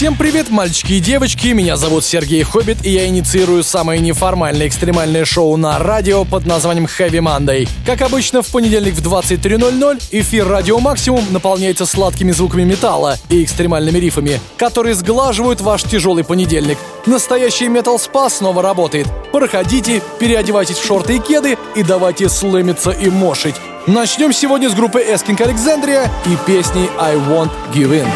Всем 0.00 0.16
привет, 0.16 0.48
мальчики 0.48 0.94
и 0.94 0.98
девочки, 0.98 1.48
меня 1.48 1.76
зовут 1.76 2.06
Сергей 2.06 2.42
Хоббит, 2.42 2.86
и 2.86 2.90
я 2.90 3.06
инициирую 3.06 3.62
самое 3.62 4.00
неформальное 4.00 4.66
экстремальное 4.66 5.26
шоу 5.26 5.58
на 5.58 5.78
радио 5.78 6.24
под 6.24 6.46
названием 6.46 6.86
Heavy 6.86 7.20
Monday. 7.20 7.68
Как 7.84 8.00
обычно, 8.00 8.40
в 8.40 8.46
понедельник 8.46 8.94
в 8.94 9.06
23.00 9.06 10.02
эфир 10.10 10.48
Радио 10.48 10.80
Максимум 10.80 11.22
наполняется 11.30 11.84
сладкими 11.84 12.32
звуками 12.32 12.64
металла 12.64 13.18
и 13.28 13.44
экстремальными 13.44 13.98
рифами, 13.98 14.40
которые 14.56 14.94
сглаживают 14.94 15.60
ваш 15.60 15.82
тяжелый 15.82 16.24
понедельник. 16.24 16.78
Настоящий 17.04 17.66
Metal 17.66 17.98
Spa 17.98 18.30
снова 18.30 18.62
работает. 18.62 19.06
Проходите, 19.32 20.00
переодевайтесь 20.18 20.78
в 20.78 20.86
шорты 20.86 21.16
и 21.16 21.18
кеды 21.18 21.58
и 21.76 21.82
давайте 21.82 22.30
слэмиться 22.30 22.90
и 22.90 23.10
мошить. 23.10 23.56
Начнем 23.86 24.32
сегодня 24.32 24.70
с 24.70 24.74
группы 24.74 25.02
Asking 25.02 25.36
Alexandria 25.36 26.08
и 26.24 26.38
песней 26.46 26.88
I 26.98 27.16
Won't 27.16 27.50
Give 27.74 27.90
In. 27.90 28.08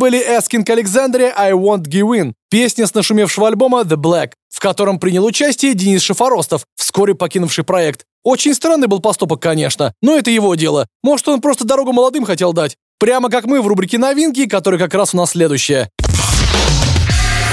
Были 0.00 0.18
Asking 0.18 0.64
Alexandria 0.64 1.34
I 1.36 1.52
Won't 1.52 1.82
Give 1.82 2.18
In, 2.18 2.32
песня 2.50 2.86
с 2.86 2.94
нашумевшего 2.94 3.48
альбома 3.48 3.82
The 3.82 3.96
Black, 3.96 4.30
в 4.48 4.58
котором 4.58 4.98
принял 4.98 5.26
участие 5.26 5.74
Денис 5.74 6.00
Шафоростов, 6.00 6.64
вскоре 6.74 7.14
покинувший 7.14 7.64
проект. 7.64 8.06
Очень 8.24 8.54
странный 8.54 8.88
был 8.88 9.00
поступок, 9.00 9.42
конечно, 9.42 9.92
но 10.00 10.16
это 10.16 10.30
его 10.30 10.54
дело. 10.54 10.86
Может, 11.02 11.28
он 11.28 11.42
просто 11.42 11.66
дорогу 11.66 11.92
молодым 11.92 12.24
хотел 12.24 12.54
дать. 12.54 12.76
Прямо 12.98 13.28
как 13.28 13.44
мы 13.44 13.60
в 13.60 13.66
рубрике 13.66 13.98
«Новинки», 13.98 14.46
которая 14.46 14.80
как 14.80 14.94
раз 14.94 15.12
у 15.12 15.18
нас 15.18 15.32
следующая. 15.32 15.90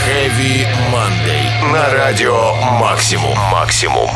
Heavy 0.07 0.65
Monday. 0.89 1.73
На 1.73 1.93
радио 1.93 2.53
«Максимум». 2.79 3.37
«Максимум». 3.51 4.09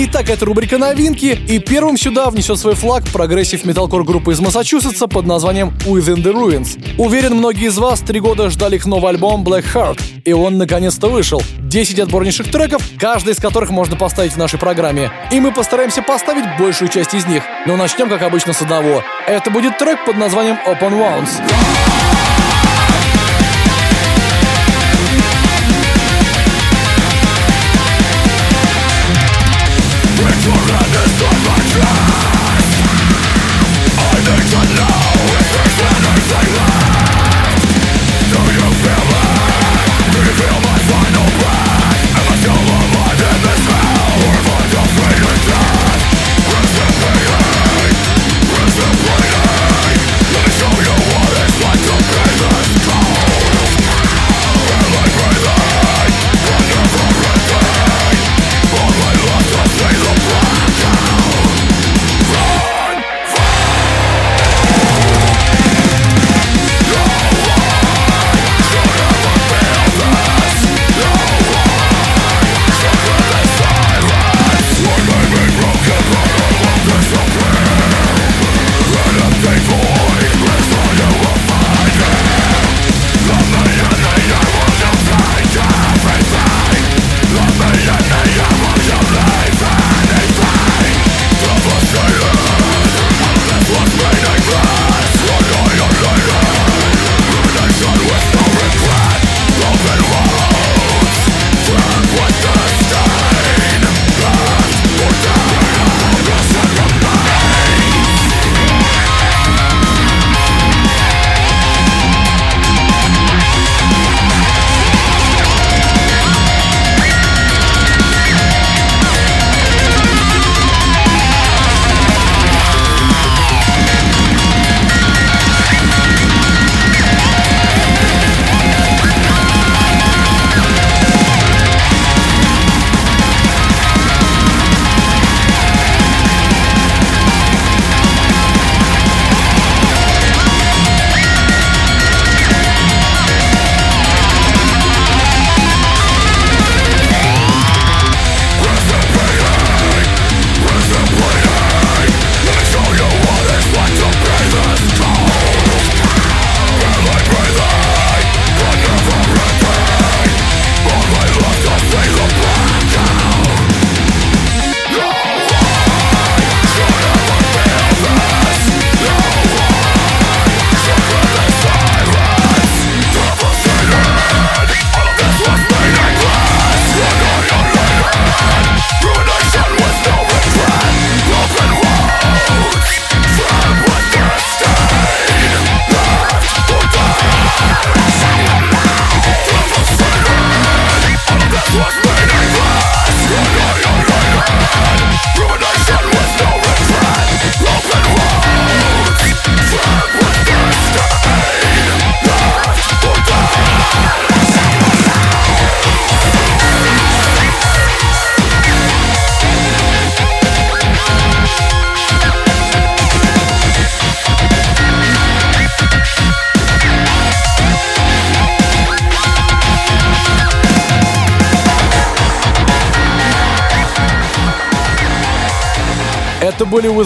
Итак, 0.00 0.30
это 0.30 0.44
рубрика 0.44 0.78
«Новинки», 0.78 1.36
и 1.48 1.58
первым 1.58 1.96
сюда 1.96 2.30
внесет 2.30 2.56
свой 2.60 2.76
флаг 2.76 3.02
прогрессив 3.08 3.64
металкор 3.64 4.04
группы 4.04 4.30
из 4.30 4.38
Массачусетса 4.38 5.08
под 5.08 5.26
названием 5.26 5.70
Within 5.84 6.22
the 6.22 6.32
Ruins. 6.32 6.78
Уверен, 6.98 7.34
многие 7.34 7.66
из 7.66 7.76
вас 7.78 7.98
три 7.98 8.20
года 8.20 8.48
ждали 8.48 8.76
их 8.76 8.86
новый 8.86 9.10
альбом 9.10 9.42
Black 9.42 9.64
Heart, 9.74 10.00
и 10.24 10.32
он 10.32 10.56
наконец-то 10.56 11.08
вышел. 11.08 11.42
10 11.58 11.98
отборнейших 11.98 12.48
треков, 12.48 12.80
каждый 12.96 13.32
из 13.32 13.38
которых 13.38 13.70
можно 13.70 13.96
поставить 13.96 14.34
в 14.34 14.36
нашей 14.36 14.60
программе. 14.60 15.10
И 15.32 15.40
мы 15.40 15.50
постараемся 15.50 16.00
поставить 16.00 16.44
большую 16.60 16.90
часть 16.90 17.14
из 17.14 17.26
них. 17.26 17.42
Но 17.66 17.76
начнем, 17.76 18.08
как 18.08 18.22
обычно, 18.22 18.52
с 18.52 18.62
одного. 18.62 19.02
Это 19.26 19.50
будет 19.50 19.78
трек 19.78 20.04
под 20.06 20.16
названием 20.16 20.58
Open 20.64 20.92
Wounds. 20.92 21.42
Słuchane 30.48 31.08
słowa 31.18 32.27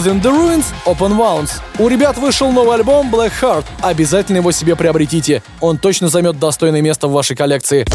Были 0.02 0.14
Within 0.14 0.22
the 0.22 0.30
Ruins, 0.30 0.64
Open 0.86 1.16
Wounds. 1.16 1.50
У 1.78 1.88
ребят 1.88 2.16
вышел 2.18 2.50
новый 2.50 2.76
альбом 2.76 3.14
Black 3.14 3.32
Heart. 3.40 3.64
Обязательно 3.82 4.38
его 4.38 4.50
себе 4.50 4.74
приобретите. 4.74 5.42
Он 5.60 5.78
точно 5.78 6.08
займет 6.08 6.38
достойное 6.38 6.80
место 6.80 7.08
в 7.08 7.12
вашей 7.12 7.36
коллекции. 7.36 7.86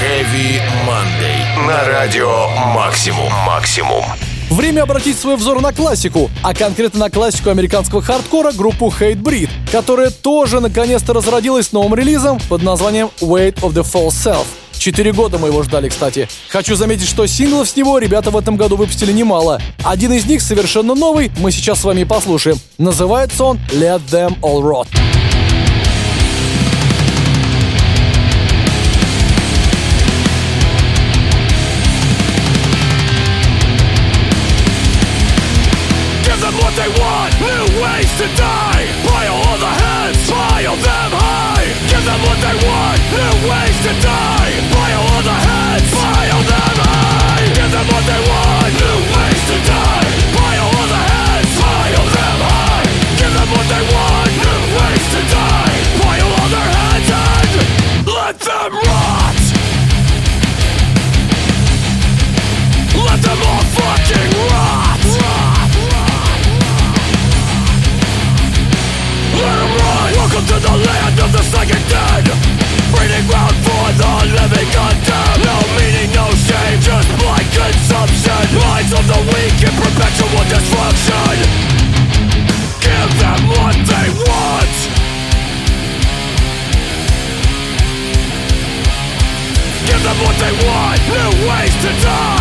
Heavy 0.00 0.60
Monday. 0.86 1.66
На 1.66 1.84
радио 1.84 2.48
Максимум. 2.74 3.30
Максимум. 3.46 4.04
Время 4.50 4.82
обратить 4.82 5.18
свой 5.18 5.36
взор 5.36 5.60
на 5.60 5.72
классику, 5.72 6.30
а 6.42 6.54
конкретно 6.54 7.00
на 7.00 7.10
классику 7.10 7.50
американского 7.50 8.00
хардкора 8.00 8.52
группу 8.52 8.88
Hate 8.88 9.20
Breed, 9.20 9.50
которая 9.70 10.10
тоже 10.10 10.60
наконец-то 10.60 11.12
разродилась 11.12 11.72
новым 11.72 11.94
релизом 11.94 12.38
под 12.48 12.62
названием 12.62 13.10
Weight 13.20 13.60
of 13.60 13.72
the 13.72 13.82
False 13.82 14.10
Self. 14.10 14.46
Четыре 14.86 15.12
года 15.12 15.36
мы 15.38 15.48
его 15.48 15.64
ждали, 15.64 15.88
кстати. 15.88 16.28
Хочу 16.48 16.76
заметить, 16.76 17.08
что 17.08 17.26
синглов 17.26 17.68
с 17.68 17.74
него 17.74 17.98
ребята 17.98 18.30
в 18.30 18.36
этом 18.36 18.56
году 18.56 18.76
выпустили 18.76 19.10
немало. 19.10 19.60
Один 19.82 20.12
из 20.12 20.26
них 20.26 20.40
совершенно 20.40 20.94
новый, 20.94 21.32
мы 21.38 21.50
сейчас 21.50 21.80
с 21.80 21.84
вами 21.84 22.04
послушаем. 22.04 22.56
Называется 22.78 23.42
он 23.42 23.58
Let 23.72 24.00
Them 24.08 24.38
All 24.42 24.62
Rot. 24.62 24.86
Die. 44.02 44.35
Living 74.46 74.70
undamned 74.70 75.42
No 75.42 75.56
meaning, 75.74 76.10
no 76.14 76.26
shame, 76.46 76.78
just 76.80 77.08
blind 77.18 77.48
consumption 77.50 78.44
Minds 78.54 78.92
of 78.94 79.04
the 79.06 79.20
weak 79.34 79.58
in 79.66 79.74
perpetual 79.74 80.44
dysfunction 80.46 81.76
Give 82.86 83.12
them 83.18 83.48
what 83.48 83.74
they 83.74 84.08
want. 84.26 84.76
Give 89.86 90.02
them 90.02 90.18
what 90.22 90.36
they 90.38 90.52
want, 90.66 91.00
new 91.10 91.48
ways 91.48 91.74
to 91.82 91.90
die 92.02 92.35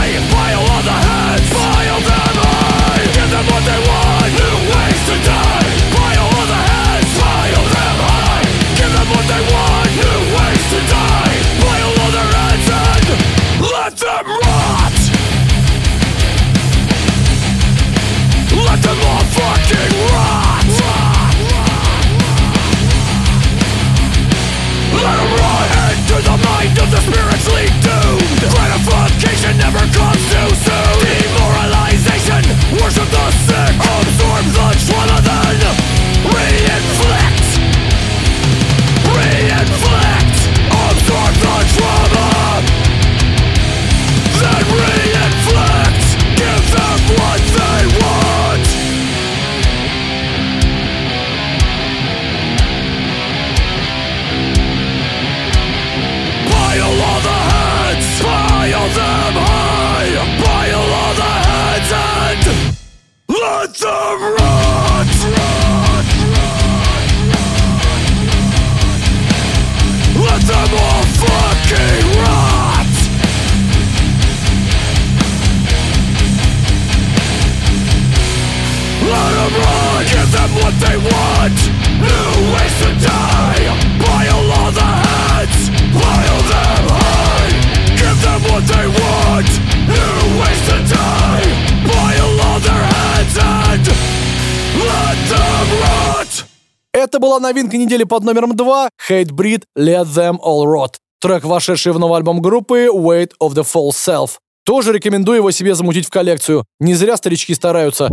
новинка 97.46 97.78
недели 97.78 98.04
под 98.04 98.24
номером 98.24 98.56
2 98.56 98.90
Hatebreed 99.08 99.65
Let 99.78 100.06
Them 100.06 100.40
All 100.44 100.66
Rot. 100.66 100.96
Трек, 101.22 101.44
вошедший 101.44 101.92
в 101.92 102.00
новый 102.00 102.18
альбом 102.18 102.42
группы 102.42 102.88
Weight 102.88 103.34
of 103.40 103.54
the 103.54 103.64
False 103.64 103.92
Self. 103.92 104.32
Тоже 104.66 104.92
рекомендую 104.92 105.38
его 105.38 105.52
себе 105.52 105.75
замутить 105.75 106.08
в 106.08 106.10
коллекцию. 106.10 106.66
Не 106.80 106.96
зря 106.96 107.18
старички 107.18 107.54
стараются. 107.54 108.08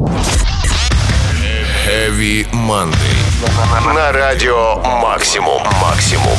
Heavy 1.88 2.46
Monday. 2.52 3.94
На 3.94 4.12
радио 4.12 4.76
Максимум. 5.00 5.62
Максимум. 5.80 6.36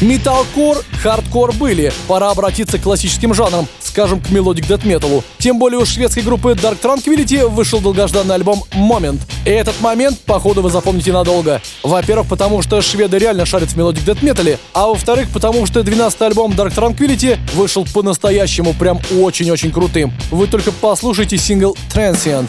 Металкор, 0.00 0.78
хардкор 1.00 1.52
были. 1.52 1.92
Пора 2.08 2.30
обратиться 2.30 2.78
к 2.78 2.82
классическим 2.82 3.34
жанрам, 3.34 3.68
скажем, 3.98 4.20
к 4.20 4.30
мелодик 4.30 4.64
дэт 4.68 4.84
металу. 4.84 5.24
Тем 5.38 5.58
более 5.58 5.80
у 5.80 5.84
шведской 5.84 6.22
группы 6.22 6.52
Dark 6.52 6.80
Tranquillity 6.80 7.48
вышел 7.48 7.80
долгожданный 7.80 8.36
альбом 8.36 8.62
Moment. 8.72 9.18
И 9.44 9.50
этот 9.50 9.80
момент, 9.80 10.20
походу, 10.20 10.62
вы 10.62 10.70
запомните 10.70 11.12
надолго. 11.12 11.60
Во-первых, 11.82 12.28
потому 12.28 12.62
что 12.62 12.80
шведы 12.80 13.18
реально 13.18 13.44
шарят 13.44 13.70
в 13.70 13.76
мелодик 13.76 14.04
дэт 14.04 14.22
метале, 14.22 14.60
а 14.72 14.86
во-вторых, 14.86 15.30
потому 15.34 15.66
что 15.66 15.80
12-й 15.80 16.26
альбом 16.26 16.52
Dark 16.52 16.76
Tranquillity 16.76 17.38
вышел 17.54 17.84
по-настоящему 17.92 18.72
прям 18.72 19.00
очень-очень 19.18 19.72
крутым. 19.72 20.12
Вы 20.30 20.46
только 20.46 20.70
послушайте 20.70 21.36
сингл 21.36 21.76
Transient. 21.92 22.46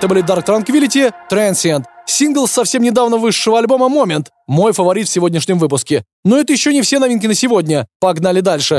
Это 0.00 0.08
были 0.08 0.24
Dark 0.24 0.46
Tranquillity, 0.46 1.12
Transient, 1.30 1.84
сингл 2.06 2.48
совсем 2.48 2.82
недавно 2.82 3.18
вышедшего 3.18 3.58
альбома 3.58 3.94
Moment, 3.94 4.28
мой 4.46 4.72
фаворит 4.72 5.06
в 5.06 5.12
сегодняшнем 5.12 5.58
выпуске. 5.58 6.04
Но 6.24 6.38
это 6.38 6.54
еще 6.54 6.72
не 6.72 6.80
все 6.80 6.98
новинки 6.98 7.26
на 7.26 7.34
сегодня. 7.34 7.86
Погнали 8.00 8.40
дальше. 8.40 8.76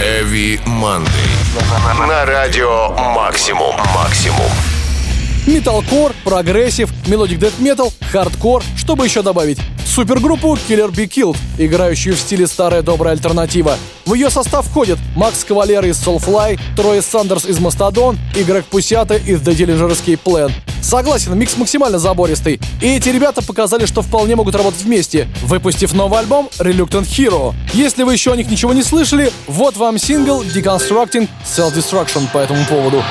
Heavy 0.00 0.58
Monday. 0.66 2.08
На 2.08 2.24
радио 2.24 2.88
Максимум. 3.14 3.76
Максимум. 3.94 4.50
Металкор, 5.50 6.14
прогрессив, 6.22 6.90
мелодик 7.08 7.40
дэт 7.40 7.58
метал, 7.58 7.92
хардкор, 8.12 8.62
что 8.76 8.96
бы 8.96 9.06
еще 9.06 9.20
добавить. 9.20 9.58
Супергруппу 9.84 10.56
Killer 10.68 10.92
Be 10.92 11.08
Killed, 11.08 11.36
играющую 11.58 12.14
в 12.14 12.20
стиле 12.20 12.46
старая 12.46 12.82
добрая 12.82 13.14
альтернатива. 13.14 13.76
В 14.06 14.14
ее 14.14 14.30
состав 14.30 14.64
входят 14.64 15.00
Макс 15.16 15.42
Кавалера 15.42 15.84
из 15.86 16.00
Soulfly, 16.00 16.60
Трой 16.76 17.02
Сандерс 17.02 17.46
из 17.46 17.58
Mastodon 17.58 18.16
и 18.36 18.44
Грег 18.44 18.66
Пучато 18.66 19.16
из 19.16 19.40
The 19.40 19.56
Dillinger 19.56 19.90
Escape 19.90 20.20
Plan. 20.24 20.52
Согласен, 20.82 21.36
микс 21.36 21.56
максимально 21.56 21.98
забористый. 21.98 22.60
И 22.80 22.86
эти 22.86 23.08
ребята 23.08 23.42
показали, 23.42 23.86
что 23.86 24.02
вполне 24.02 24.36
могут 24.36 24.54
работать 24.54 24.82
вместе, 24.82 25.26
выпустив 25.42 25.92
новый 25.94 26.20
альбом 26.20 26.48
Reluctant 26.60 27.08
Hero. 27.08 27.54
Если 27.74 28.04
вы 28.04 28.12
еще 28.12 28.32
о 28.32 28.36
них 28.36 28.48
ничего 28.48 28.72
не 28.72 28.84
слышали, 28.84 29.32
вот 29.48 29.76
вам 29.76 29.98
сингл 29.98 30.42
Deconstructing 30.42 31.28
Self-Destruction 31.44 32.28
по 32.32 32.38
этому 32.38 32.64
поводу. 32.66 33.02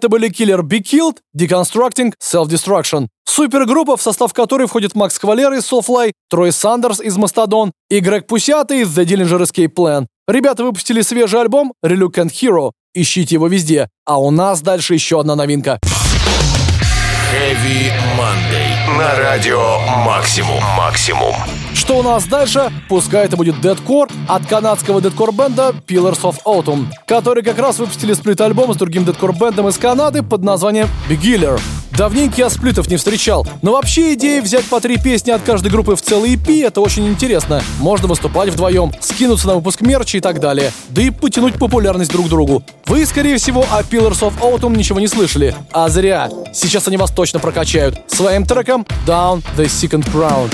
Это 0.00 0.08
были 0.08 0.30
Killer 0.30 0.62
Be 0.62 0.80
Killed, 0.80 1.18
Deconstructing, 1.36 2.14
Self-Destruction. 2.18 3.08
Супергруппа, 3.28 3.98
в 3.98 4.02
состав 4.02 4.32
которой 4.32 4.66
входит 4.66 4.94
Макс 4.94 5.18
Кавалер 5.18 5.52
из 5.52 5.70
Soulfly, 5.70 6.12
Трой 6.30 6.52
Сандерс 6.52 7.02
из 7.02 7.18
Мастодон 7.18 7.72
и 7.90 8.00
Грег 8.00 8.26
Пусята 8.26 8.72
из 8.72 8.96
The 8.96 9.04
Dillinger 9.04 9.42
Escape 9.42 9.74
Plan. 9.74 10.06
Ребята 10.26 10.64
выпустили 10.64 11.02
свежий 11.02 11.38
альбом 11.38 11.74
Reluctant 11.84 12.30
Hero. 12.30 12.72
Ищите 12.94 13.34
его 13.34 13.48
везде. 13.48 13.90
А 14.06 14.18
у 14.18 14.30
нас 14.30 14.62
дальше 14.62 14.94
еще 14.94 15.20
одна 15.20 15.36
новинка. 15.36 15.78
Heavy 17.30 17.92
Monday. 18.16 18.96
На 18.96 19.16
радио 19.16 19.80
Максимум. 20.06 20.64
Максимум. 20.78 21.34
Что 21.74 21.98
у 21.98 22.02
нас 22.02 22.24
дальше? 22.24 22.70
Пускай 22.88 23.24
это 23.24 23.36
будет 23.36 23.60
дедкор 23.60 24.08
от 24.28 24.46
канадского 24.46 25.00
дедкор-бенда 25.00 25.74
Pillars 25.86 26.20
of 26.22 26.36
Autumn, 26.44 26.86
которые 27.06 27.44
как 27.44 27.58
раз 27.58 27.78
выпустили 27.78 28.12
сплит-альбом 28.12 28.74
с 28.74 28.76
другим 28.76 29.04
дедкор-бендом 29.04 29.68
из 29.68 29.78
Канады 29.78 30.22
под 30.22 30.42
названием 30.42 30.88
Beginner. 31.08 31.60
Давненько 31.96 32.36
я 32.38 32.50
сплитов 32.50 32.88
не 32.88 32.96
встречал, 32.96 33.46
но 33.62 33.72
вообще 33.72 34.14
идея 34.14 34.40
взять 34.40 34.64
по 34.64 34.80
три 34.80 34.96
песни 34.96 35.32
от 35.32 35.42
каждой 35.42 35.70
группы 35.70 35.96
в 35.96 36.02
целый 36.02 36.34
EP— 36.34 36.64
это 36.66 36.80
очень 36.80 37.06
интересно. 37.06 37.62
Можно 37.78 38.08
выступать 38.08 38.48
вдвоем, 38.48 38.92
скинуться 39.00 39.48
на 39.48 39.56
выпуск 39.56 39.80
мерча 39.82 40.16
и 40.16 40.20
так 40.20 40.40
далее, 40.40 40.72
да 40.88 41.02
и 41.02 41.10
потянуть 41.10 41.56
популярность 41.56 42.10
друг 42.10 42.28
другу. 42.28 42.62
Вы, 42.86 43.04
скорее 43.04 43.36
всего, 43.36 43.66
о 43.70 43.82
Pillars 43.82 44.20
of 44.20 44.32
Autumn 44.40 44.76
ничего 44.76 44.98
не 44.98 45.08
слышали. 45.08 45.54
А 45.72 45.88
зря. 45.88 46.30
Сейчас 46.54 46.88
они 46.88 46.96
вас 46.96 47.10
точно 47.10 47.38
прокачают. 47.38 48.00
Своим 48.06 48.46
треком 48.46 48.86
Down 49.06 49.42
the 49.56 49.66
Second 49.66 50.10
Crown. 50.12 50.50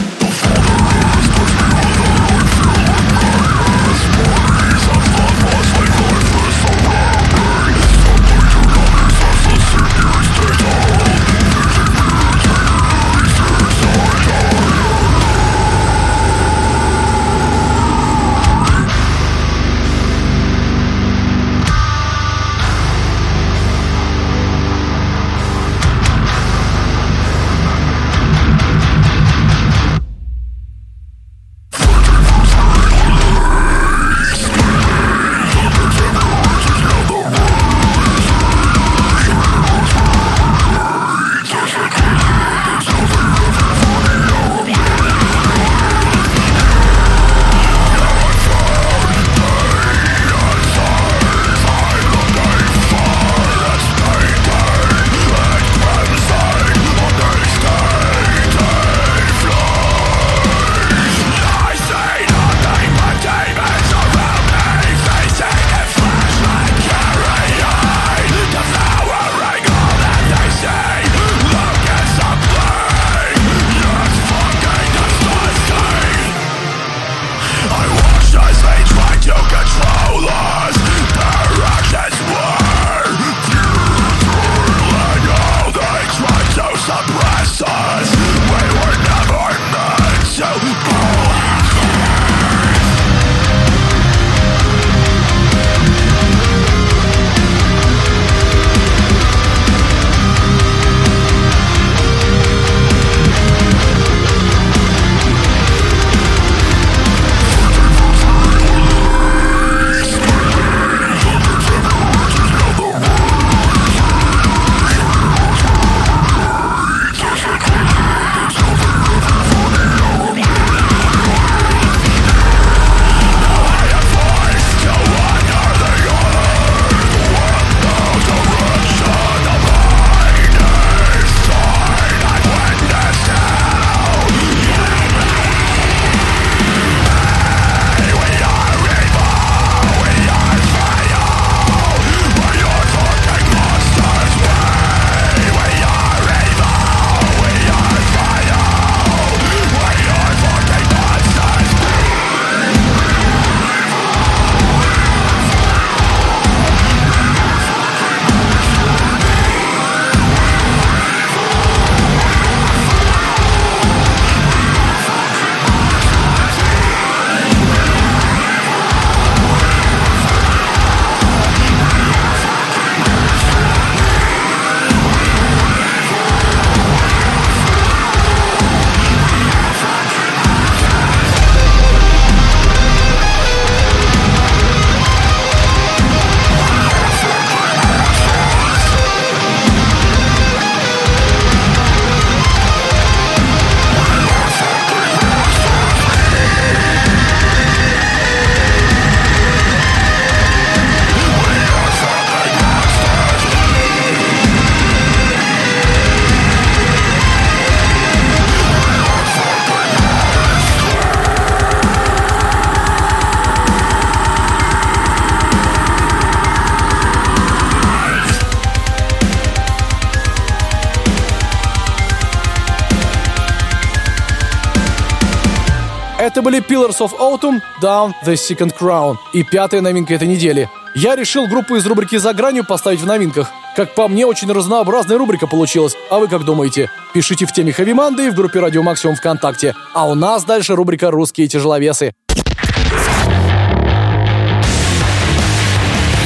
Были 226.57 226.63
Pillars 226.63 226.99
of 227.01 227.13
Autumn, 227.19 227.61
Down 227.83 228.13
the 228.25 228.35
Second 228.35 228.75
Crown 228.79 229.17
и 229.33 229.43
пятая 229.43 229.81
новинка 229.81 230.15
этой 230.15 230.29
недели. 230.29 230.69
Я 230.95 231.17
решил 231.17 231.47
группу 231.47 231.77
из 231.77 231.87
рубрики 231.87 232.17
«За 232.17 232.33
гранью» 232.33 232.65
поставить 232.65 233.01
в 233.01 233.07
новинках. 233.07 233.51
Как 233.75 233.95
по 233.95 234.09
мне, 234.09 234.25
очень 234.27 234.51
разнообразная 234.51 235.19
рубрика 235.19 235.47
получилась. 235.47 235.95
А 236.11 236.19
вы 236.19 236.29
как 236.29 236.45
думаете? 236.45 236.91
Пишите 237.13 237.47
в 237.47 237.53
теме 237.53 237.73
Хэви 237.73 237.93
Манды 237.93 238.31
в 238.31 238.35
группе 238.35 238.61
Радио 238.61 238.83
Максимум 238.83 239.17
ВКонтакте. 239.17 239.75
А 239.93 240.07
у 240.07 240.15
нас 240.15 240.45
дальше 240.45 240.75
рубрика 240.75 241.11
«Русские 241.11 241.49
тяжеловесы». 241.49 242.13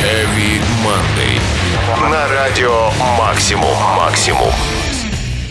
Heavy 0.02 0.60
Monday. 0.84 2.10
на 2.10 2.28
радио 2.28 2.90
«Максимум». 3.18 3.76
«Максимум». 3.96 4.50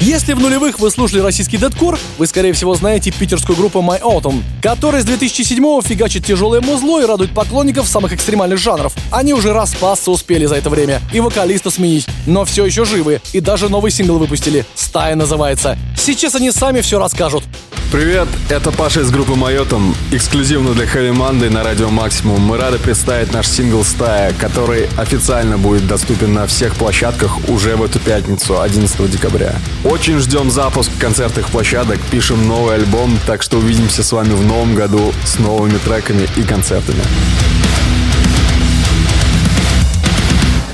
Если 0.01 0.31
в 0.31 0.39
нулевых 0.39 0.79
вы 0.79 0.91
слушали 0.91 1.19
российский 1.19 1.57
дедкор, 1.57 1.99
вы, 2.17 2.25
скорее 2.25 2.53
всего, 2.53 2.73
знаете 2.73 3.11
питерскую 3.11 3.57
группу 3.57 3.79
My 3.79 3.99
Autumn, 3.99 4.43
которая 4.61 5.01
с 5.01 5.05
2007-го 5.05 5.81
фигачит 5.81 6.25
тяжелое 6.25 6.61
музло 6.61 7.01
и 7.01 7.05
радует 7.05 7.31
поклонников 7.31 7.85
самых 7.85 8.13
экстремальных 8.13 8.59
жанров. 8.59 8.93
Они 9.11 9.33
уже 9.33 9.51
распасться 9.51 10.11
успели 10.11 10.45
за 10.45 10.55
это 10.55 10.69
время 10.69 11.01
и 11.11 11.19
вокалиста 11.19 11.69
сменить, 11.69 12.07
но 12.25 12.45
все 12.45 12.65
еще 12.65 12.85
живы 12.85 13.21
и 13.33 13.41
даже 13.41 13.67
новый 13.67 13.91
сингл 13.91 14.17
выпустили. 14.17 14.65
«Стая» 14.73 15.15
называется. 15.15 15.77
Сейчас 15.97 16.33
они 16.33 16.51
сами 16.51 16.79
все 16.79 16.97
расскажут. 16.97 17.43
Привет, 17.91 18.27
это 18.49 18.71
Паша 18.71 19.01
из 19.01 19.09
группы 19.09 19.33
Майотом. 19.33 19.95
Эксклюзивно 20.11 20.73
для 20.73 20.85
Heavy 20.85 21.11
Monday 21.11 21.49
на 21.49 21.63
Радио 21.63 21.89
Максимум 21.89 22.39
мы 22.39 22.57
рады 22.57 22.77
представить 22.77 23.33
наш 23.33 23.47
сингл 23.47 23.83
«Стая», 23.83 24.31
который 24.33 24.87
официально 24.95 25.57
будет 25.57 25.87
доступен 25.87 26.35
на 26.35 26.45
всех 26.45 26.75
площадках 26.75 27.49
уже 27.49 27.75
в 27.75 27.83
эту 27.83 27.97
пятницу, 27.97 28.61
11 28.61 29.09
декабря. 29.09 29.55
Очень 29.89 30.19
ждем 30.19 30.51
запуск 30.51 30.91
концертных 30.99 31.49
площадок, 31.49 31.97
пишем 32.11 32.47
новый 32.47 32.75
альбом, 32.75 33.17
так 33.25 33.41
что 33.41 33.57
увидимся 33.57 34.03
с 34.03 34.11
вами 34.11 34.33
в 34.33 34.45
новом 34.45 34.75
году 34.75 35.11
с 35.25 35.39
новыми 35.39 35.79
треками 35.79 36.27
и 36.37 36.43
концертами. 36.43 37.01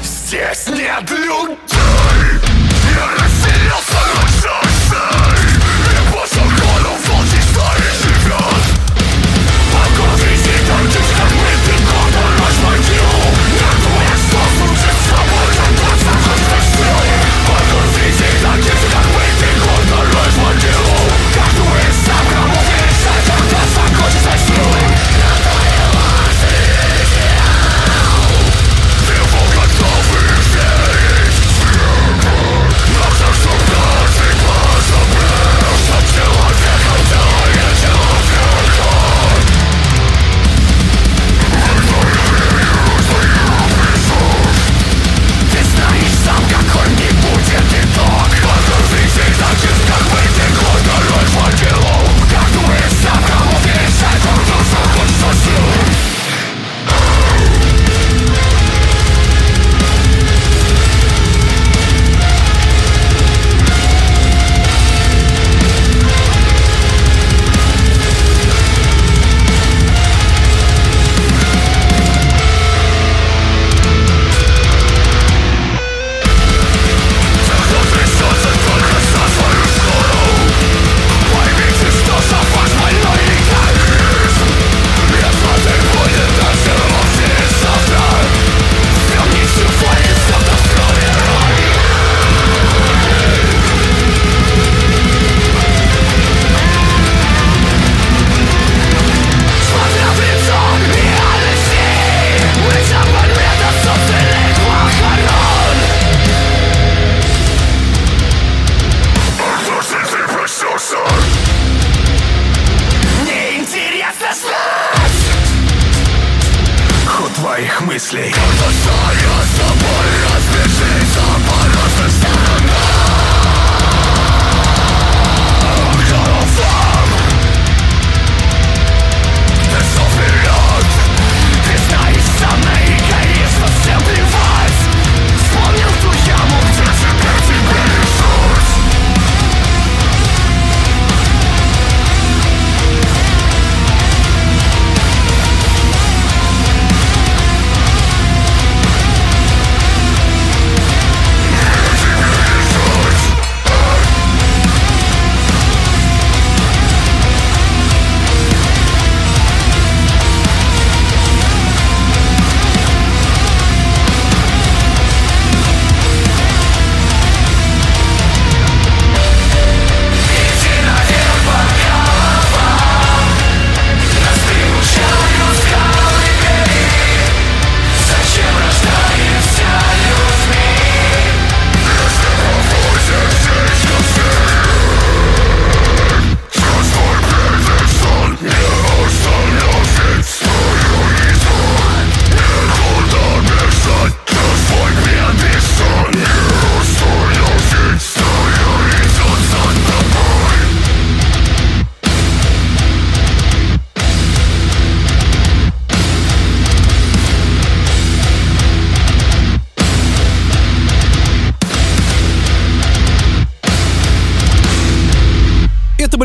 Здесь 0.04 0.68
нет 0.68 1.10
людей 1.10 1.65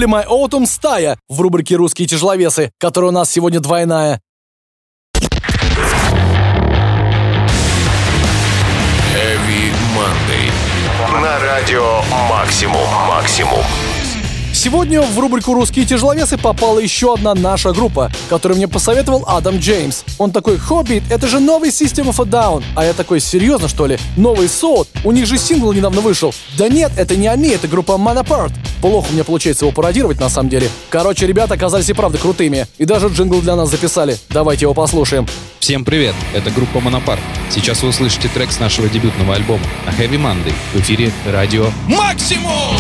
Были 0.01 0.11
My 0.11 0.27
Autumn 0.27 0.65
Стая 0.65 1.19
в 1.29 1.43
рубрике 1.43 1.77
«Русские 1.77 2.09
тяжеловесы», 2.09 2.73
которая 2.79 3.11
у 3.11 3.13
нас 3.13 3.31
сегодня 3.31 3.61
двойная. 3.61 4.19
Heavy 9.13 9.75
Monday. 9.95 10.51
На 11.21 11.39
радио 11.41 12.01
«Максимум». 12.31 12.89
«Максимум». 13.09 13.63
Сегодня 14.63 15.01
в 15.01 15.19
рубрику 15.19 15.55
«Русские 15.55 15.87
тяжеловесы» 15.87 16.37
попала 16.37 16.81
еще 16.81 17.15
одна 17.15 17.35
наша 17.35 17.73
группа, 17.73 18.13
которую 18.29 18.59
мне 18.59 18.69
посоветовал 18.69 19.25
Адам 19.27 19.57
Джеймс. 19.57 20.03
Он 20.19 20.33
такой 20.33 20.59
«Хоббит, 20.59 21.03
это 21.11 21.29
же 21.29 21.41
новый 21.41 21.71
System 21.71 22.11
of 22.11 22.21
a 22.21 22.29
Down». 22.29 22.63
А 22.77 22.85
я 22.85 22.93
такой 22.93 23.21
«Серьезно, 23.21 23.69
что 23.69 23.87
ли? 23.87 23.97
Новый 24.19 24.49
Soul? 24.49 24.87
У 25.03 25.13
них 25.13 25.25
же 25.25 25.39
сингл 25.39 25.73
недавно 25.73 26.03
вышел». 26.03 26.35
Да 26.59 26.69
нет, 26.69 26.93
это 26.99 27.17
не 27.17 27.27
они, 27.27 27.49
это 27.49 27.69
группа 27.69 27.93
Manapart. 27.93 28.53
Плохо 28.83 29.07
у 29.09 29.15
меня 29.15 29.25
получается 29.25 29.65
его 29.65 29.73
пародировать 29.73 30.21
на 30.21 30.29
самом 30.29 30.51
деле. 30.51 30.69
Короче, 30.91 31.27
ребята 31.27 31.55
оказались 31.55 31.89
и 31.89 31.95
правда 31.95 32.19
крутыми. 32.19 32.67
И 32.77 32.85
даже 32.85 33.09
джингл 33.09 33.41
для 33.41 33.57
нас 33.57 33.71
записали. 33.71 34.19
Давайте 34.29 34.67
его 34.67 34.75
послушаем. 34.75 35.27
Всем 35.61 35.87
привет, 35.87 36.15
это 36.35 36.51
группа 36.51 36.81
Монопарк. 36.81 37.23
Сейчас 37.49 37.83
вы 37.83 37.89
услышите 37.89 38.29
трек 38.29 38.53
с 38.53 38.61
нашего 38.61 38.91
дебютного 38.91 39.37
альбома 39.37 39.65
на 39.87 39.91
Heavy 39.91 40.21
Monday 40.21 40.53
в 40.75 40.81
эфире 40.81 41.11
радио 41.25 41.71
«Максимум». 41.89 42.77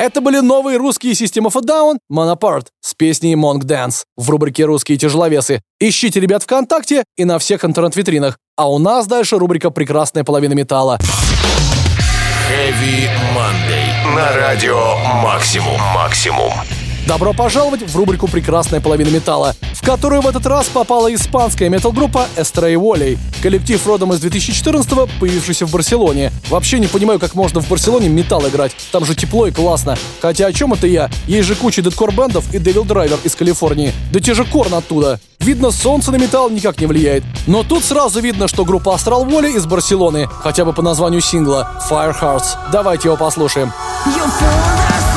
Это 0.00 0.22
были 0.22 0.38
новые 0.38 0.78
русские 0.78 1.12
System 1.12 1.44
of 1.44 1.58
a 1.58 1.60
Down, 1.60 1.98
Monopart, 2.10 2.68
с 2.80 2.94
песней 2.94 3.34
Monk 3.34 3.64
Dance 3.64 4.04
в 4.16 4.30
рубрике 4.30 4.64
«Русские 4.64 4.96
тяжеловесы». 4.96 5.60
Ищите 5.78 6.20
ребят 6.20 6.42
ВКонтакте 6.42 7.04
и 7.18 7.26
на 7.26 7.38
всех 7.38 7.66
интернет-витринах. 7.66 8.38
А 8.56 8.70
у 8.70 8.78
нас 8.78 9.06
дальше 9.06 9.36
рубрика 9.36 9.68
«Прекрасная 9.70 10.24
половина 10.24 10.54
металла». 10.54 10.98
Heavy 12.48 13.10
Monday. 13.36 14.16
На 14.16 14.34
радио 14.34 14.96
«Максимум». 15.22 15.78
«Максимум». 15.94 16.54
Добро 17.06 17.32
пожаловать 17.32 17.82
в 17.82 17.96
рубрику 17.96 18.28
«Прекрасная 18.28 18.80
половина 18.80 19.08
металла», 19.08 19.54
в 19.74 19.84
которую 19.84 20.20
в 20.20 20.28
этот 20.28 20.46
раз 20.46 20.66
попала 20.66 21.12
испанская 21.12 21.68
метал-группа 21.68 22.26
Estray 22.36 22.74
Volley. 22.74 23.18
Коллектив 23.42 23.84
родом 23.86 24.12
из 24.12 24.22
2014-го, 24.22 25.08
появившийся 25.18 25.66
в 25.66 25.70
Барселоне. 25.72 26.30
Вообще 26.48 26.78
не 26.78 26.86
понимаю, 26.86 27.18
как 27.18 27.34
можно 27.34 27.60
в 27.60 27.68
Барселоне 27.68 28.08
металл 28.08 28.46
играть. 28.46 28.72
Там 28.92 29.04
же 29.04 29.14
тепло 29.14 29.46
и 29.46 29.50
классно. 29.50 29.96
Хотя 30.20 30.46
о 30.46 30.52
чем 30.52 30.74
это 30.74 30.86
я? 30.86 31.10
Есть 31.26 31.48
же 31.48 31.54
куча 31.54 31.82
дедкор-бендов 31.82 32.52
и 32.54 32.58
Devil 32.58 32.86
Driver 32.86 33.18
из 33.24 33.34
Калифорнии. 33.34 33.92
Да 34.12 34.20
те 34.20 34.34
же 34.34 34.44
Корн 34.44 34.74
оттуда. 34.74 35.18
Видно, 35.40 35.70
солнце 35.70 36.12
на 36.12 36.16
металл 36.16 36.50
никак 36.50 36.78
не 36.80 36.86
влияет. 36.86 37.24
Но 37.46 37.62
тут 37.62 37.82
сразу 37.82 38.20
видно, 38.20 38.46
что 38.46 38.66
группа 38.66 38.94
Астрал 38.94 39.24
Воли 39.24 39.50
из 39.52 39.64
Барселоны, 39.64 40.28
хотя 40.28 40.66
бы 40.66 40.74
по 40.74 40.82
названию 40.82 41.22
сингла 41.22 41.70
Fire 41.90 42.14
Hearts. 42.20 42.56
Давайте 42.70 43.08
его 43.08 43.16
послушаем. 43.16 43.72
You 44.06 45.09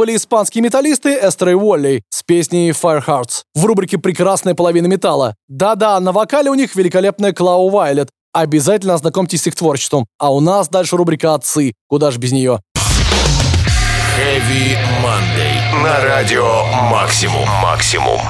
были 0.00 0.16
испанские 0.16 0.62
металлисты 0.62 1.18
Astray 1.18 1.52
Valley 1.52 2.00
с 2.08 2.22
песней 2.22 2.70
Fire 2.70 3.04
Hearts 3.04 3.42
в 3.54 3.66
рубрике 3.66 3.98
«Прекрасная 3.98 4.54
половина 4.54 4.86
металла». 4.86 5.34
Да-да, 5.46 6.00
на 6.00 6.12
вокале 6.12 6.48
у 6.48 6.54
них 6.54 6.74
великолепная 6.74 7.34
Клау 7.34 7.68
Вайлет. 7.68 8.08
Обязательно 8.32 8.94
ознакомьтесь 8.94 9.42
с 9.42 9.48
их 9.48 9.56
творчеством. 9.56 10.06
А 10.18 10.32
у 10.32 10.40
нас 10.40 10.70
дальше 10.70 10.96
рубрика 10.96 11.34
«Отцы». 11.34 11.74
Куда 11.86 12.10
ж 12.12 12.16
без 12.16 12.32
нее? 12.32 12.60
Heavy 14.16 14.78
Monday. 15.02 15.82
На 15.82 16.02
радио 16.02 16.64
«Максимум». 16.90 17.46
«Максимум». 17.62 18.20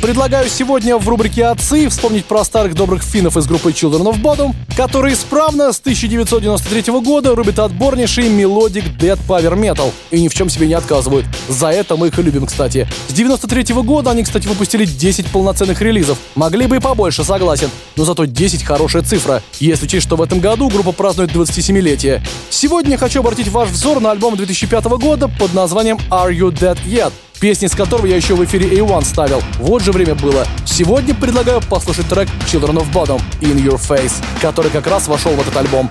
Предлагаю 0.00 0.48
сегодня 0.48 0.96
в 0.96 1.06
рубрике 1.06 1.44
«Отцы» 1.44 1.86
вспомнить 1.90 2.24
про 2.24 2.42
старых 2.42 2.74
добрых 2.74 3.02
финнов 3.02 3.36
из 3.36 3.46
группы 3.46 3.70
Children 3.70 4.10
of 4.10 4.22
Bodom, 4.22 4.54
которые 4.74 5.12
исправно 5.12 5.74
с 5.74 5.78
1993 5.78 6.90
года 7.02 7.34
рубят 7.34 7.58
отборнейший 7.58 8.30
melodic 8.30 8.84
death 8.98 9.18
power 9.28 9.52
metal 9.54 9.92
и 10.10 10.22
ни 10.22 10.28
в 10.28 10.34
чем 10.34 10.48
себе 10.48 10.68
не 10.68 10.72
отказывают. 10.72 11.26
За 11.48 11.68
это 11.68 11.96
мы 11.96 12.06
их 12.06 12.18
и 12.18 12.22
любим, 12.22 12.46
кстати. 12.46 12.88
С 13.08 13.12
93 13.12 13.74
года 13.82 14.12
они, 14.12 14.22
кстати, 14.22 14.46
выпустили 14.46 14.86
10 14.86 15.26
полноценных 15.26 15.82
релизов. 15.82 16.16
Могли 16.34 16.66
бы 16.66 16.76
и 16.76 16.80
побольше, 16.80 17.22
согласен. 17.22 17.68
Но 17.96 18.06
зато 18.06 18.24
10 18.24 18.62
хорошая 18.62 19.02
цифра, 19.02 19.42
если 19.58 19.84
учесть, 19.84 20.06
что 20.06 20.16
в 20.16 20.22
этом 20.22 20.40
году 20.40 20.70
группа 20.70 20.92
празднует 20.92 21.32
27-летие. 21.32 22.22
Сегодня 22.48 22.96
хочу 22.96 23.20
обратить 23.20 23.48
ваш 23.48 23.68
взор 23.68 24.00
на 24.00 24.12
альбом 24.12 24.34
2005 24.36 24.84
года 24.98 25.28
под 25.28 25.52
названием 25.52 25.98
Are 26.08 26.34
You 26.34 26.50
Dead 26.50 26.78
Yet? 26.86 27.12
Песни 27.40 27.66
с 27.66 27.74
которого 27.74 28.06
я 28.06 28.16
еще 28.16 28.34
в 28.34 28.44
эфире 28.44 28.68
A1 28.78 29.04
ставил. 29.04 29.42
Вот 29.58 29.82
же 29.82 29.92
время 29.92 30.14
было. 30.14 30.46
Сегодня 30.66 31.14
предлагаю 31.14 31.60
послушать 31.62 32.06
трек 32.08 32.28
Children 32.46 32.82
of 32.82 32.92
Bottom 32.92 33.20
In 33.40 33.56
Your 33.56 33.80
Face, 33.80 34.22
который 34.40 34.70
как 34.70 34.86
раз 34.86 35.08
вошел 35.08 35.32
в 35.32 35.40
этот 35.40 35.56
альбом. 35.56 35.90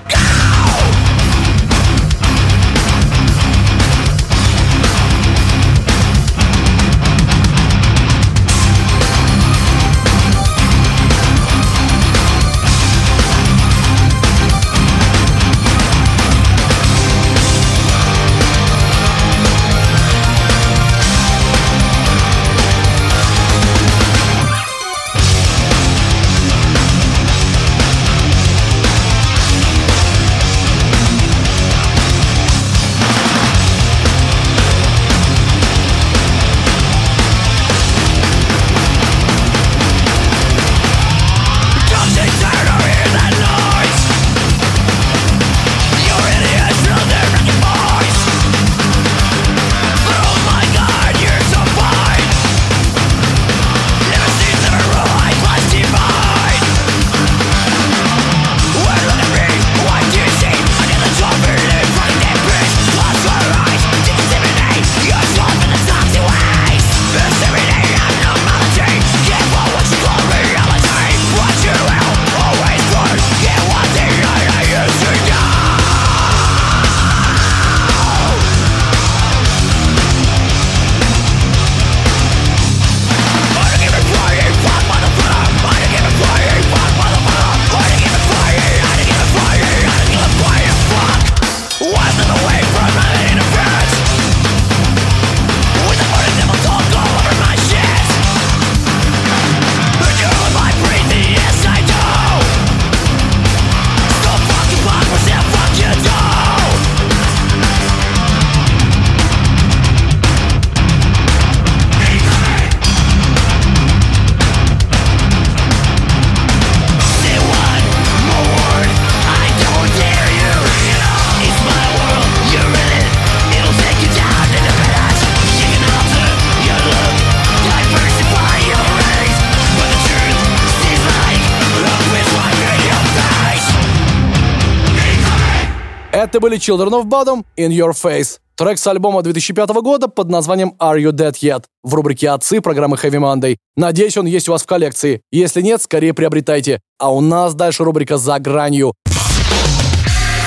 Это 136.39 136.47
были 136.47 136.57
Children 136.57 136.91
of 136.91 137.03
Bodom 137.03 137.43
In 137.57 137.71
Your 137.71 137.91
Face. 137.91 138.39
Трек 138.55 138.77
с 138.77 138.87
альбома 138.87 139.21
2005 139.21 139.69
года 139.81 140.07
под 140.07 140.29
названием 140.29 140.73
Are 140.79 140.97
You 140.97 141.11
Dead 141.11 141.33
Yet? 141.33 141.65
в 141.83 141.93
рубрике 141.93 142.29
«Отцы» 142.29 142.61
программы 142.61 142.95
Heavy 142.95 143.19
Monday. 143.19 143.57
Надеюсь, 143.75 144.15
он 144.15 144.25
есть 144.25 144.47
у 144.47 144.53
вас 144.53 144.63
в 144.63 144.65
коллекции. 144.65 145.21
Если 145.33 145.61
нет, 145.61 145.81
скорее 145.81 146.13
приобретайте. 146.13 146.79
А 146.97 147.13
у 147.13 147.19
нас 147.19 147.55
дальше 147.55 147.83
рубрика 147.83 148.15
«За 148.15 148.39
гранью». 148.39 148.93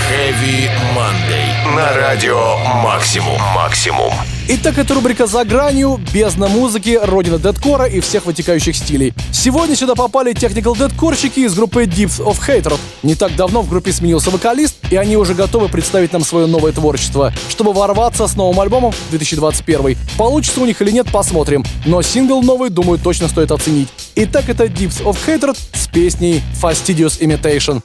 Heavy 0.09 0.71
Monday. 0.97 1.52
На 1.65 1.93
радио 1.95 2.57
Максимум. 2.83 3.41
Максимум. 3.55 4.13
Итак, 4.49 4.79
это 4.79 4.95
рубрика 4.95 5.29
«За 5.29 5.45
гранью», 5.45 6.01
бездна 6.13 6.49
музыки, 6.49 6.99
родина 7.01 7.39
дедкора 7.39 7.85
и 7.85 8.01
всех 8.01 8.27
вытекающих 8.27 8.75
стилей. 8.75 9.15
Сегодня 9.31 9.77
сюда 9.77 9.95
попали 9.95 10.33
техникал 10.33 10.75
дедкорщики 10.75 11.41
из 11.41 11.55
группы 11.55 11.85
Deeps 11.85 12.21
of 12.21 12.39
Hatred. 12.45 12.81
Не 13.05 13.15
так 13.15 13.37
давно 13.37 13.63
в 13.63 13.69
группе 13.69 13.93
сменился 13.93 14.31
вокалист, 14.31 14.75
и 14.91 14.97
они 14.97 15.17
уже 15.17 15.35
готовы 15.35 15.69
представить 15.69 16.13
нам 16.13 16.25
свое 16.25 16.47
новое 16.47 16.73
творчество, 16.73 17.33
чтобы 17.49 17.73
ворваться 17.73 18.27
с 18.27 18.35
новым 18.35 18.59
альбомом 18.59 18.91
в 18.91 19.11
2021. 19.11 19.97
Получится 20.19 20.61
у 20.61 20.67
них 20.67 20.83
или 20.83 20.91
нет, 20.91 21.07
посмотрим. 21.13 21.65
Но 21.87 22.03
сингл 22.03 22.43
новый, 22.43 22.71
думаю, 22.71 22.99
точно 22.99 23.29
стоит 23.29 23.53
оценить. 23.53 23.89
Итак, 24.17 24.49
это 24.49 24.65
Deeps 24.65 25.05
of 25.05 25.17
Hatred 25.29 25.57
с 25.75 25.87
песней 25.87 26.43
Fastidious 26.61 27.21
Imitation. 27.21 27.81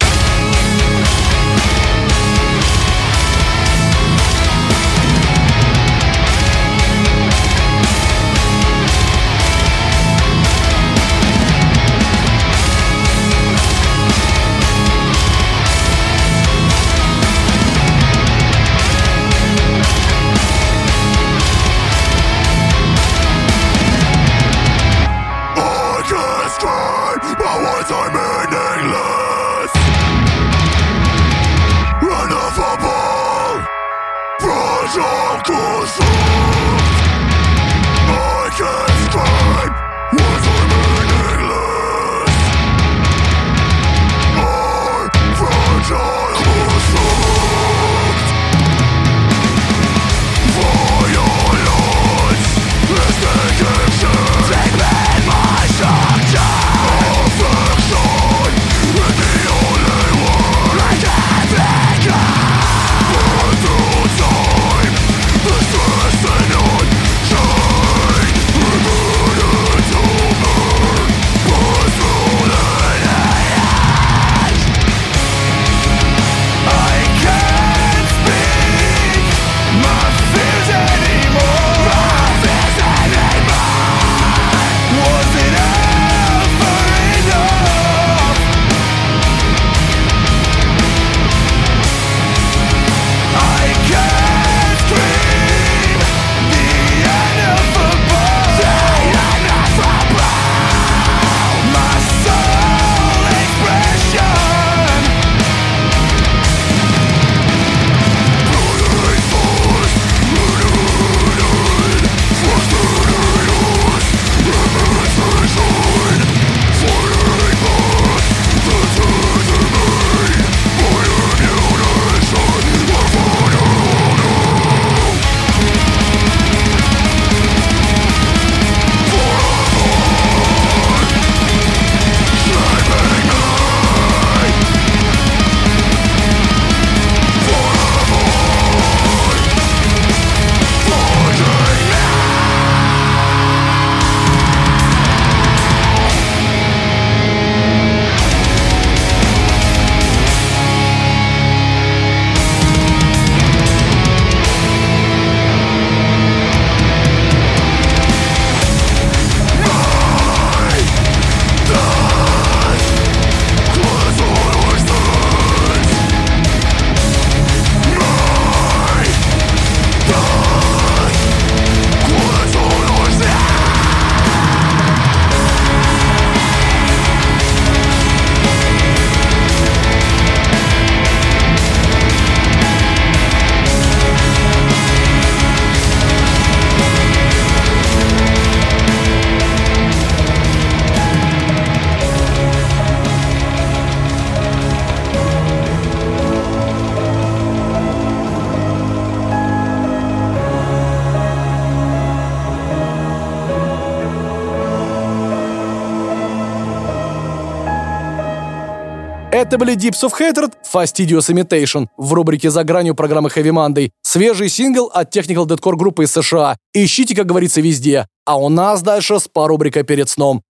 Это 209.47 209.57
были 209.57 209.77
Deeps 209.77 210.03
of 210.03 210.11
Hatred, 210.19 210.51
Fastidious 210.73 211.29
Imitation 211.29 211.87
в 211.95 212.11
рубрике 212.11 212.49
«За 212.49 212.65
гранью» 212.65 212.95
программы 212.95 213.29
Heavy 213.29 213.53
Monday. 213.53 213.91
Свежий 214.01 214.49
сингл 214.49 214.91
от 214.93 215.15
Technical 215.15 215.45
Deadcore 215.45 215.77
группы 215.77 216.03
из 216.03 216.11
США. 216.11 216.57
Ищите, 216.73 217.15
как 217.15 217.27
говорится, 217.27 217.61
везде. 217.61 218.07
А 218.25 218.37
у 218.37 218.49
нас 218.49 218.81
дальше 218.81 219.21
спа-рубрика 219.21 219.83
перед 219.83 220.09
сном. 220.09 220.41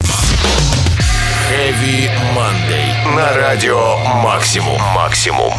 Heavy 1.52 2.10
Monday. 2.36 3.16
На 3.16 3.36
радио 3.36 3.98
Максимум. 4.24 4.82
Максимум. 4.96 5.54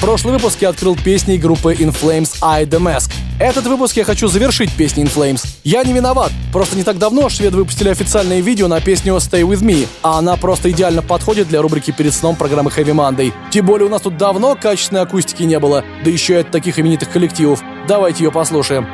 Прошлый 0.00 0.34
выпуск 0.34 0.58
я 0.60 0.68
открыл 0.68 0.94
песней 0.94 1.38
группы 1.38 1.72
In 1.72 1.94
Flames 1.94 2.36
I 2.42 2.64
The 2.64 2.78
Mask. 2.78 3.10
Этот 3.40 3.66
выпуск 3.66 3.96
я 3.96 4.04
хочу 4.04 4.28
завершить 4.28 4.72
песней 4.72 5.04
In 5.04 5.12
Flames. 5.12 5.44
Я 5.64 5.82
не 5.84 5.92
виноват, 5.92 6.32
просто 6.52 6.76
не 6.76 6.82
так 6.82 6.98
давно 6.98 7.28
шведы 7.28 7.56
выпустили 7.56 7.88
официальное 7.88 8.40
видео 8.40 8.68
на 8.68 8.80
песню 8.80 9.14
Stay 9.14 9.42
With 9.42 9.62
Me, 9.62 9.88
а 10.02 10.18
она 10.18 10.36
просто 10.36 10.70
идеально 10.70 11.02
подходит 11.02 11.48
для 11.48 11.62
рубрики 11.62 11.90
перед 11.90 12.12
сном 12.14 12.36
программы 12.36 12.70
Heavy 12.70 12.94
Monday. 12.94 13.32
Тем 13.50 13.66
более 13.66 13.86
у 13.86 13.90
нас 13.90 14.02
тут 14.02 14.16
давно 14.16 14.54
качественной 14.54 15.02
акустики 15.02 15.42
не 15.42 15.58
было, 15.58 15.82
да 16.04 16.10
еще 16.10 16.34
и 16.34 16.38
от 16.38 16.50
таких 16.50 16.78
именитых 16.78 17.10
коллективов. 17.10 17.62
Давайте 17.88 18.24
ее 18.24 18.30
послушаем. 18.30 18.86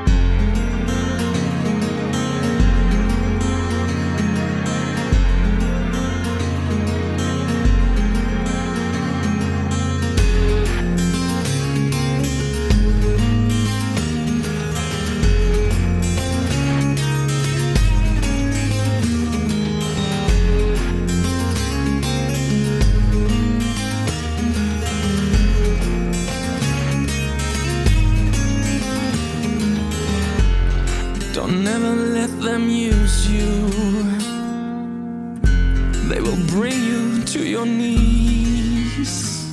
Don't 31.83 31.99
ever 31.99 32.07
let 32.15 32.41
them 32.41 32.69
use 32.69 33.29
you. 33.29 33.69
They 36.09 36.21
will 36.21 36.47
bring 36.47 36.81
you 36.81 37.25
to 37.25 37.45
your 37.45 37.67
knees. 37.67 39.51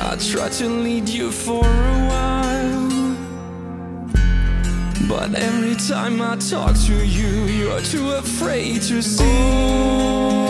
I 0.00 0.16
try 0.16 0.48
to 0.48 0.68
lead 0.68 1.08
you 1.08 1.30
for 1.30 1.64
a 1.64 1.98
while. 2.10 3.16
But 5.08 5.34
every 5.36 5.76
time 5.76 6.20
I 6.20 6.34
talk 6.36 6.74
to 6.86 7.06
you, 7.06 7.44
you're 7.44 7.80
too 7.82 8.10
afraid 8.10 8.82
to 8.82 9.00
see. 9.00 9.22
Open 9.22 10.41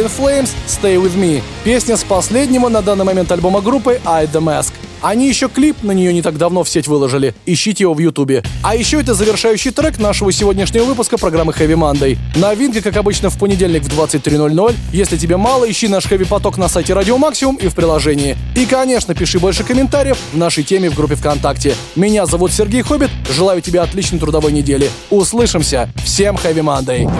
In 0.00 0.08
Flames 0.08 0.48
Stay 0.66 0.96
With 0.96 1.14
Me, 1.14 1.42
песня 1.62 1.94
с 1.94 2.04
последнего 2.04 2.70
на 2.70 2.80
данный 2.80 3.04
момент 3.04 3.30
альбома 3.32 3.60
группы 3.60 4.00
I 4.06 4.24
The 4.24 4.40
Mask. 4.40 4.72
Они 5.02 5.28
еще 5.28 5.50
клип 5.50 5.82
на 5.82 5.92
нее 5.92 6.10
не 6.14 6.22
так 6.22 6.38
давно 6.38 6.64
в 6.64 6.70
сеть 6.70 6.88
выложили. 6.88 7.34
Ищите 7.44 7.84
его 7.84 7.92
в 7.92 7.98
Ютубе. 7.98 8.42
А 8.62 8.74
еще 8.74 8.98
это 8.98 9.12
завершающий 9.12 9.72
трек 9.72 9.98
нашего 9.98 10.32
сегодняшнего 10.32 10.84
выпуска 10.84 11.18
программы 11.18 11.52
Heavy 11.52 11.74
Monday. 11.74 12.16
Новинка, 12.34 12.80
как 12.80 12.96
обычно, 12.96 13.28
в 13.28 13.38
понедельник 13.38 13.82
в 13.82 13.88
23.00. 13.88 14.74
Если 14.90 15.18
тебе 15.18 15.36
мало, 15.36 15.70
ищи 15.70 15.86
наш 15.86 16.06
Heavy 16.06 16.26
Поток 16.26 16.56
на 16.56 16.70
сайте 16.70 16.94
Радио 16.94 17.18
Максимум 17.18 17.56
и 17.56 17.68
в 17.68 17.74
приложении. 17.74 18.38
И, 18.56 18.64
конечно, 18.64 19.14
пиши 19.14 19.38
больше 19.38 19.64
комментариев 19.64 20.16
в 20.32 20.36
нашей 20.38 20.64
теме 20.64 20.88
в 20.88 20.94
группе 20.94 21.16
ВКонтакте. 21.16 21.74
Меня 21.94 22.24
зовут 22.24 22.52
Сергей 22.52 22.80
Хоббит. 22.80 23.10
Желаю 23.30 23.60
тебе 23.60 23.80
отличной 23.80 24.18
трудовой 24.18 24.52
недели. 24.52 24.90
Услышимся. 25.10 25.90
Всем 26.02 26.36
Heavy 26.36 26.62
Monday. 26.62 27.10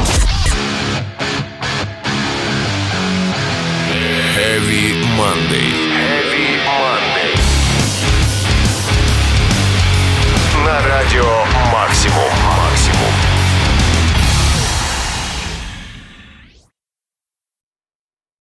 Heavy 4.60 4.92
Monday. 5.16 5.72
Heavy 5.96 6.60
Monday. 6.68 7.36
На 10.66 10.82
радио 10.86 11.59